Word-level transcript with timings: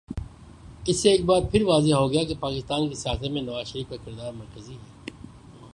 اس 0.87 0.97
سے 0.99 1.09
ایک 1.11 1.25
بارپھر 1.25 1.63
واضح 1.63 1.93
ہو 1.93 2.11
گیا 2.11 2.23
کہ 2.23 2.35
پاکستان 2.39 2.89
کی 2.89 2.95
سیاست 2.95 3.31
میں 3.31 3.41
نوازشریف 3.41 3.89
کا 3.89 3.95
کردار 4.05 4.33
مرکزی 4.33 4.73
ہے۔ 4.73 5.11